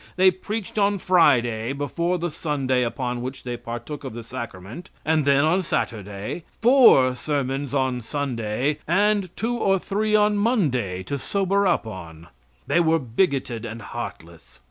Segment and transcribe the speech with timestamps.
[0.15, 5.25] They preached on Friday before the Sunday upon which they partook of the sacrament, and
[5.25, 11.67] then on Saturday; four sermons on Sunday, and two or three on Monday to sober
[11.67, 12.29] up on.
[12.65, 14.59] They were bigoted and heartless.